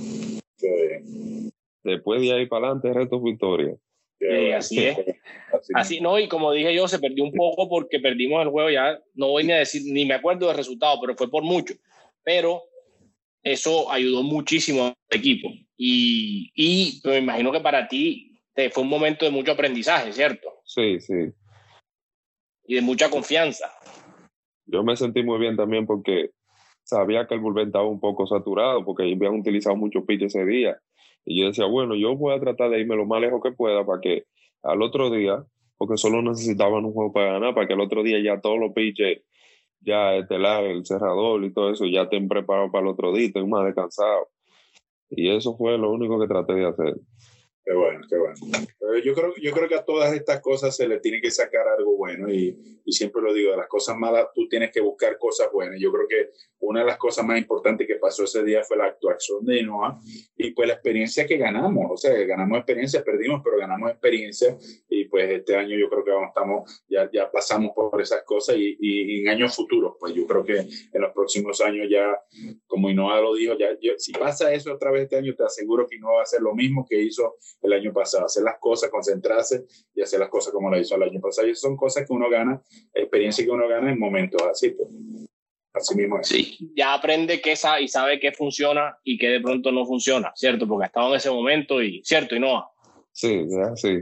[0.59, 1.53] Qué bien.
[1.83, 3.75] Después de ahí para adelante, resto es victoria.
[4.21, 4.57] Bueno.
[4.57, 4.99] así es.
[5.53, 8.71] Así Así, no, y como dije yo, se perdió un poco porque perdimos el juego,
[8.71, 11.75] ya no voy ni a decir, ni me acuerdo del resultado, pero fue por mucho.
[12.23, 12.63] Pero
[13.43, 15.49] eso ayudó muchísimo al equipo.
[15.77, 20.61] Y, y me imagino que para ti te fue un momento de mucho aprendizaje, ¿cierto?
[20.65, 21.33] Sí, sí.
[22.67, 23.73] Y de mucha confianza.
[24.67, 26.31] Yo me sentí muy bien también porque
[26.91, 30.77] sabía que el bullpen estaba un poco saturado porque habían utilizado mucho pitch ese día.
[31.25, 33.85] Y yo decía, bueno, yo voy a tratar de irme lo más lejos que pueda
[33.87, 34.25] para que
[34.63, 35.45] al otro día,
[35.79, 38.73] porque solo necesitaban un juego para ganar, para que al otro día ya todos los
[38.73, 39.23] pitches,
[39.81, 43.49] ya estelar, el cerrador y todo eso, ya estén preparados para el otro día, estén
[43.49, 44.29] más descansados.
[45.11, 46.95] Y eso fue lo único que traté de hacer.
[47.71, 48.35] Qué bueno, qué bueno.
[49.05, 51.97] Yo creo, yo creo que a todas estas cosas se le tiene que sacar algo
[51.97, 55.49] bueno y, y siempre lo digo, de las cosas malas tú tienes que buscar cosas
[55.53, 55.79] buenas.
[55.81, 58.87] Yo creo que una de las cosas más importantes que pasó ese día fue la
[58.87, 60.01] actuación de Inoa
[60.37, 61.87] y pues la experiencia que ganamos.
[61.93, 64.57] O sea, ganamos experiencia, perdimos, pero ganamos experiencia
[64.89, 68.57] y pues este año yo creo que vamos, estamos, ya, ya pasamos por esas cosas
[68.57, 72.19] y, y- y en años futuros, pues yo creo que en los próximos años ya,
[72.67, 75.87] como Inoa lo dijo, ya, yo- si pasa eso otra vez este año, te aseguro
[75.87, 78.91] que Inoa va a hacer lo mismo que hizo el año pasado, hacer las cosas,
[78.91, 81.47] concentrarse y hacer las cosas como la hizo el año pasado.
[81.47, 82.61] Y esas son cosas que uno gana,
[82.95, 84.71] experiencia que uno gana en momentos así.
[84.71, 84.89] Pues.
[85.73, 86.27] Así mismo es.
[86.27, 86.73] Sí.
[86.75, 90.67] Ya aprende qué sabe y sabe qué funciona y qué de pronto no funciona, ¿cierto?
[90.67, 92.35] Porque ha estado en ese momento y, ¿cierto?
[92.35, 92.71] Y no.
[93.13, 94.01] Sí, ya, sí.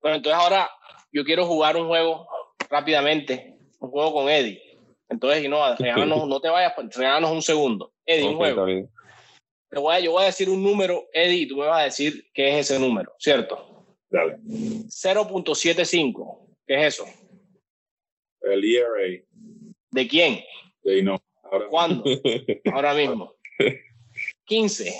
[0.00, 0.70] Bueno, entonces ahora
[1.12, 2.26] yo quiero jugar un juego
[2.70, 4.62] rápidamente, un juego con Eddie.
[5.08, 7.92] Entonces, y no, regálanos, no te vayas, pues, regálanos un segundo.
[8.06, 8.66] Eddie, un Ok, juego.
[9.70, 9.78] Está bien.
[9.78, 11.84] Te voy a- yo voy a decir un número, Eddie, y tú me vas a
[11.84, 13.86] decir qué es ese número, ¿cierto?
[14.10, 14.38] Dale.
[14.88, 16.46] 0.75.
[16.66, 17.06] ¿Qué es eso?
[18.42, 19.22] El ERA
[19.90, 20.40] ¿De quién?
[20.82, 21.20] de.
[21.44, 22.04] Ahora ¿Cuándo?
[22.72, 23.34] Ahora mismo.
[24.46, 24.92] 15.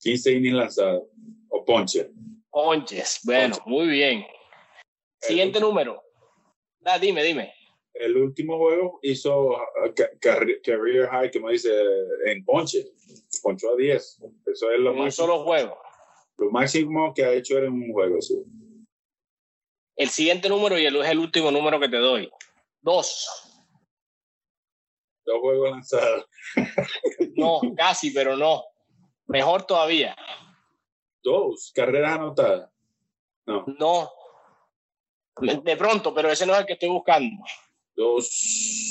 [0.00, 1.04] 15 innings lanzados
[1.48, 2.10] o ponche.
[2.50, 3.20] Ponches.
[3.24, 4.24] Bueno, muy bien.
[5.20, 6.02] Siguiente número.
[6.84, 7.52] Ah, dime, dime.
[7.94, 9.56] El último juego hizo
[10.20, 11.70] career high, como dice,
[12.26, 12.84] en ponche.
[13.40, 14.22] Ponchó a 10.
[14.46, 15.78] Eso es lo, En un máximo, solo juego.
[16.38, 18.20] lo máximo que ha hecho en un juego.
[18.20, 18.34] Sí.
[19.96, 22.30] El siguiente número y el, es el último número que te doy.
[22.82, 23.26] Dos.
[25.24, 26.26] Dos juegos lanzados.
[27.36, 28.64] No, casi, pero no.
[29.26, 30.16] Mejor todavía.
[31.22, 32.70] Dos carreras anotadas.
[33.46, 34.10] No, No.
[35.62, 37.44] De pronto, pero ese no es el que estoy buscando.
[37.94, 38.90] dos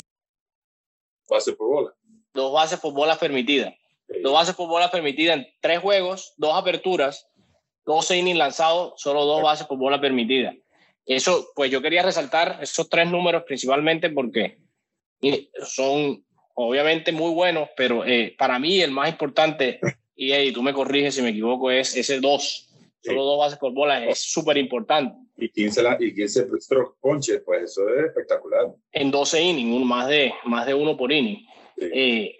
[1.28, 1.96] bases por bola.
[2.32, 3.74] Dos bases por bolas permitidas.
[4.22, 7.28] Dos bases por bolas permitidas en tres juegos, dos aperturas,
[7.84, 10.54] 12 innings lanzados, solo dos bases por bola permitida.
[11.04, 14.58] Eso, pues yo quería resaltar esos tres números principalmente porque
[15.22, 19.78] eh, son obviamente muy buenos, pero eh, para mí el más importante,
[20.16, 22.62] y Eddie, tú me corriges si me equivoco, es ese dos.
[23.02, 25.16] Solo dos bases por bola es súper importante.
[25.36, 28.66] Y 15, la- y 15 stroke ponches, pues eso es espectacular.
[28.90, 31.46] En 12 innings, un- más de, más de uno por inning.
[31.78, 31.84] Sí.
[31.92, 32.36] Eh,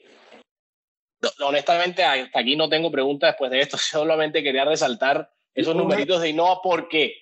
[1.41, 3.77] honestamente, hasta aquí no tengo preguntas después de esto.
[3.79, 7.15] Solamente quería resaltar esos numeritos de Innova porque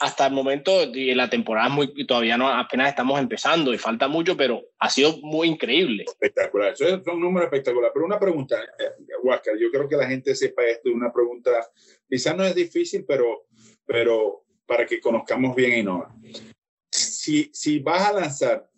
[0.00, 4.08] hasta el momento de la temporada es muy, todavía no, apenas estamos empezando y falta
[4.08, 6.04] mucho, pero ha sido muy increíble.
[6.04, 7.90] Espectacular, eso es un número espectacular.
[7.92, 8.56] Pero una pregunta,
[9.22, 11.50] Huáscar, yo creo que la gente sepa esto, una pregunta,
[12.08, 13.46] quizás no es difícil, pero,
[13.86, 16.12] pero para que conozcamos bien Innova.
[16.90, 18.68] Si, si vas a lanzar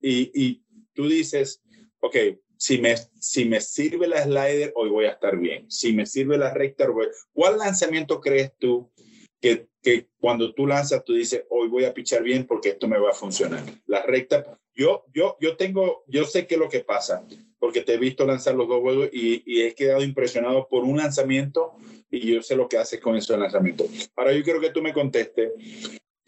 [0.00, 0.62] y, y
[0.92, 1.62] tú dices,
[2.00, 2.16] ok,
[2.60, 5.70] si me, si me sirve la slider, hoy voy a estar bien.
[5.70, 6.86] Si me sirve la recta,
[7.32, 8.92] ¿cuál lanzamiento crees tú
[9.40, 12.98] que, que, cuando tú lanzas, tú dices, hoy voy a pichar bien porque esto me
[12.98, 13.64] va a funcionar?
[13.86, 17.26] La recta, yo, yo, yo tengo, yo sé qué es lo que pasa,
[17.58, 20.98] porque te he visto lanzar los dos juegos y, y he quedado impresionado por un
[20.98, 21.76] lanzamiento
[22.10, 23.86] y yo sé lo que haces con ese lanzamiento.
[24.14, 25.50] Ahora yo quiero que tú me contestes,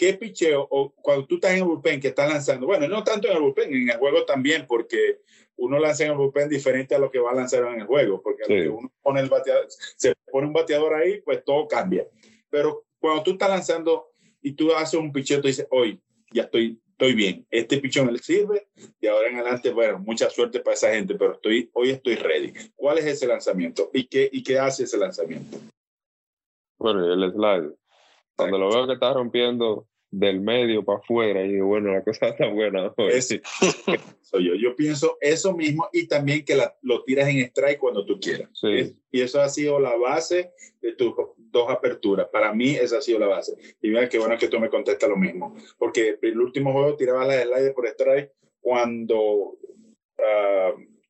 [0.03, 3.29] ¿qué picheo, o cuando tú estás en el bullpen, que estás lanzando, bueno, no tanto
[3.29, 5.21] en el bullpen, en el juego también, porque
[5.55, 8.21] uno lanza en el bullpen diferente a lo que va a lanzar en el juego,
[8.21, 8.67] porque sí.
[8.67, 12.05] uno pone el bateador, se pone un bateador ahí, pues todo cambia.
[12.51, 14.09] Pero cuando tú estás lanzando
[14.41, 18.19] y tú haces un picheo, tú dices, hoy ya estoy, estoy bien, este pichón me
[18.19, 18.67] sirve
[19.01, 22.53] y ahora en adelante, bueno, mucha suerte para esa gente, pero estoy, hoy estoy ready.
[22.75, 23.89] ¿Cuál es ese lanzamiento?
[23.93, 25.59] ¿Y qué, y qué hace ese lanzamiento?
[26.77, 27.77] Bueno, el slide.
[28.35, 32.47] Cuando lo veo que está rompiendo del medio para afuera y bueno, la cosa está
[32.47, 32.93] buena.
[33.11, 33.41] Ese,
[34.21, 34.55] soy yo.
[34.55, 38.51] Yo pienso eso mismo y también que la, lo tiras en strike cuando tú quieras.
[38.53, 38.95] Sí.
[39.11, 42.29] Y eso ha sido la base de tus dos aperturas.
[42.31, 43.57] Para mí esa ha sido la base.
[43.81, 45.57] Y mira qué bueno que tú me contestas lo mismo.
[45.79, 49.57] Porque el último juego tiraba la slide por strike cuando uh,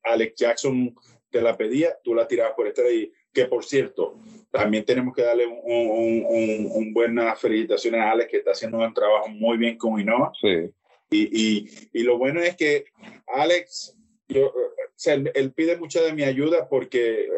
[0.03, 0.95] Alex Jackson
[1.29, 4.19] te la pedía, tú la tirabas por strike y que por cierto,
[4.51, 8.77] también tenemos que darle un, un, un, un buenas felicitaciones a Alex, que está haciendo
[8.77, 10.31] un trabajo muy bien con Innova.
[10.39, 10.69] Sí.
[11.09, 12.85] Y, y, y, lo bueno es que
[13.27, 14.53] Alex, yo, o
[14.95, 17.29] sea, él, él, pide mucha de mi ayuda porque,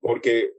[0.00, 0.52] porque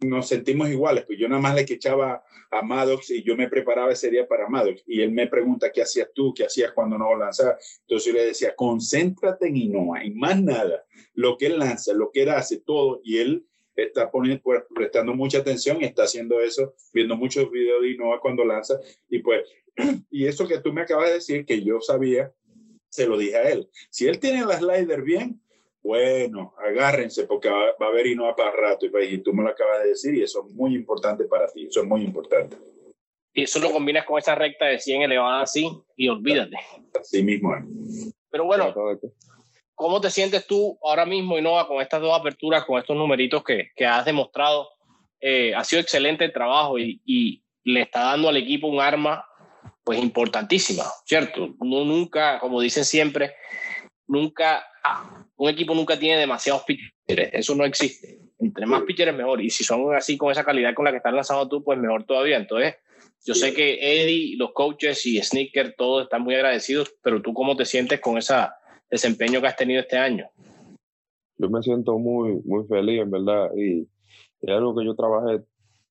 [0.00, 1.04] nos sentimos iguales.
[1.06, 4.48] Pues yo nada más le echaba a Maddox y yo me preparaba ese día para
[4.48, 4.82] Maddox.
[4.86, 6.32] Y él me pregunta, ¿qué hacías tú?
[6.34, 7.80] ¿Qué hacías cuando no lanzabas?
[7.80, 10.84] Entonces yo le decía, concéntrate en Innova y más nada.
[11.14, 13.00] Lo que él lanza, lo que él hace, todo.
[13.02, 17.82] Y él está poniendo, pues, prestando mucha atención y está haciendo eso, viendo muchos videos
[17.82, 18.78] de Innova cuando lanza.
[19.08, 19.42] Y pues,
[20.10, 22.32] y eso que tú me acabas de decir, que yo sabía,
[22.88, 23.68] se lo dije a él.
[23.90, 25.40] Si él tiene la slider bien,
[25.82, 28.86] bueno, agárrense porque va, va a haber Innova para rato.
[28.86, 31.66] Y, y tú me lo acabas de decir y eso es muy importante para ti,
[31.66, 32.56] eso es muy importante.
[33.36, 36.56] Y eso lo combinas con esa recta de 100 elevada así y olvídate.
[36.98, 38.14] Así mismo es.
[38.30, 38.72] Pero bueno,
[39.74, 43.70] ¿Cómo te sientes tú ahora mismo, Innova, con estas dos aperturas, con estos numeritos que,
[43.74, 44.68] que has demostrado?
[45.20, 49.26] Eh, ha sido excelente el trabajo y, y, le está dando al equipo un arma
[49.82, 51.54] pues importantísima, ¿cierto?
[51.60, 53.32] No, nunca, como dicen siempre,
[54.06, 58.18] nunca, ah, un equipo nunca tiene demasiados pitchers, eso no existe.
[58.38, 61.14] Entre más pitchers mejor, y si son así con esa calidad con la que estás
[61.14, 62.36] lanzando tú, pues mejor todavía.
[62.36, 62.74] Entonces,
[63.24, 67.56] yo sé que Eddie, los coaches y Sneaker, todos están muy agradecidos, pero tú cómo
[67.56, 68.54] te sientes con esa
[68.90, 70.28] desempeño que has tenido este año?
[71.36, 73.88] Yo me siento muy, muy feliz, en verdad, y
[74.40, 75.42] es algo que yo trabajé,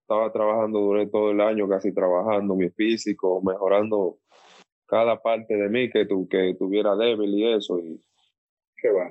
[0.01, 4.17] estaba trabajando durante todo el año, casi trabajando mi físico, mejorando
[4.85, 7.79] cada parte de mí que, tu, que tuviera débil y eso.
[7.79, 7.99] Y,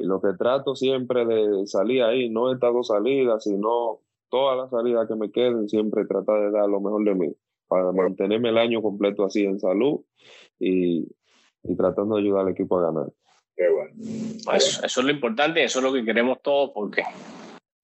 [0.01, 5.09] lo que trato siempre de salir ahí, no estas dos salidas, sino todas las salidas
[5.09, 7.35] que me queden, siempre tratar de dar lo mejor de mí,
[7.68, 10.01] para mantenerme el año completo así en salud
[10.59, 11.09] y,
[11.62, 13.12] y tratando de ayudar al equipo a ganar.
[13.57, 13.93] Qué bueno.
[14.45, 17.05] Pues eso es lo importante, eso es lo que queremos todos, porque,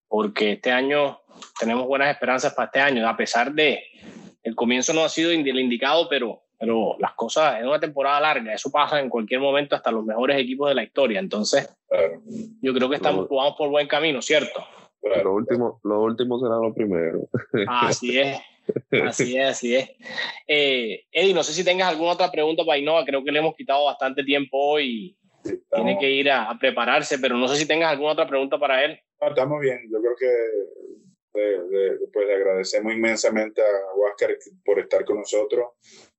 [0.09, 1.21] porque este año
[1.59, 3.83] tenemos buenas esperanzas para este año, a pesar de
[4.43, 8.55] el comienzo no ha sido el indicado, pero, pero las cosas es una temporada larga,
[8.55, 12.23] eso pasa en cualquier momento hasta los mejores equipos de la historia, entonces claro.
[12.63, 14.65] yo creo que estamos vamos por buen camino, ¿cierto?
[15.01, 15.25] Claro.
[15.25, 17.29] Lo último, lo último será lo primero.
[17.69, 18.39] Así es.
[19.07, 19.91] Así es, así es.
[20.47, 23.55] Eh, Eddie, no sé si tengas alguna otra pregunta para Innova, creo que le hemos
[23.55, 27.93] quitado bastante tiempo hoy tiene que ir a, a, prepararse, pero no sé si tengas
[27.93, 28.99] alguna otra pregunta para él.
[29.21, 30.27] No, estamos bien, yo creo que
[31.35, 35.69] de, de, pues le agradecemos inmensamente a Huáscar por estar con nosotros.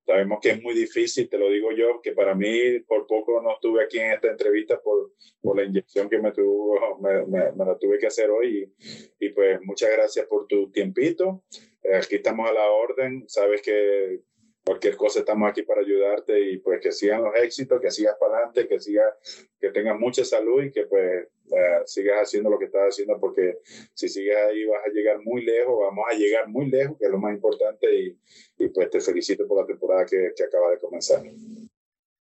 [0.05, 3.53] Sabemos que es muy difícil, te lo digo yo, que para mí por poco no
[3.53, 7.65] estuve aquí en esta entrevista por, por la inyección que me, tuvo, me, me, me
[7.65, 8.71] la tuve que hacer hoy.
[9.19, 11.43] Y, y, pues muchas gracias por tu tiempito.
[11.83, 13.25] Eh, aquí estamos a la orden.
[13.27, 14.21] Sabes que
[14.63, 18.35] cualquier cosa estamos aquí para ayudarte y pues que sigan los éxitos, que sigas para
[18.35, 19.13] adelante, que sigas,
[19.59, 23.57] que tengas mucha salud y que pues uh, sigas haciendo lo que estás haciendo porque
[23.93, 27.11] si sigues ahí vas a llegar muy lejos, vamos a llegar muy lejos, que es
[27.11, 28.17] lo más importante y,
[28.57, 31.21] y pues te felicito por la temporada que, que acaba de comenzar.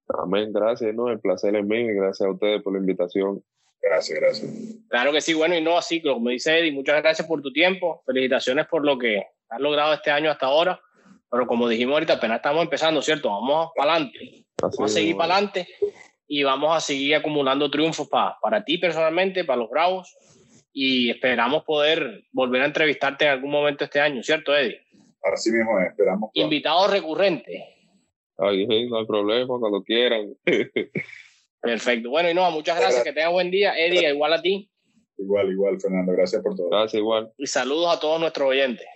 [0.08, 1.08] Amén, gracias, ¿no?
[1.08, 3.44] El placer es mío y gracias a ustedes por la invitación.
[3.82, 4.50] Gracias, gracias.
[4.88, 8.02] Claro que sí, bueno, y no así, como dice Eddie, muchas gracias por tu tiempo,
[8.04, 10.80] felicitaciones por lo que has logrado este año hasta ahora
[11.30, 13.30] Pero como dijimos ahorita, apenas estamos empezando, ¿cierto?
[13.30, 14.46] Vamos para adelante.
[14.60, 15.68] Vamos a seguir para adelante
[16.26, 20.16] y vamos a seguir acumulando triunfos para para ti personalmente, para los Bravos.
[20.72, 24.80] Y esperamos poder volver a entrevistarte en algún momento este año, ¿cierto, Eddie?
[25.22, 26.30] Así mismo es, esperamos.
[26.34, 27.76] Invitado recurrente.
[28.38, 30.34] Ay, no hay problema, cuando quieran.
[31.60, 32.08] Perfecto.
[32.08, 33.74] Bueno, y no, muchas gracias, que tengas buen día.
[33.76, 34.70] Eddie, igual a ti.
[35.18, 36.12] Igual, igual, Fernando.
[36.12, 36.70] Gracias por todo.
[36.70, 37.30] Gracias, igual.
[37.36, 38.86] Y saludos a todos nuestros oyentes.